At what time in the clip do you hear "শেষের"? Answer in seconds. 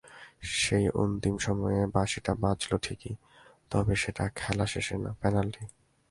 4.65-4.99